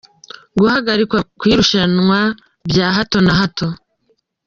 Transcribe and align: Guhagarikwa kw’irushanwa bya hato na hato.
Guhagarikwa 0.59 1.19
kw’irushanwa 1.39 2.19
bya 2.69 2.87
hato 2.95 3.17
na 3.25 3.33
hato. 3.39 3.67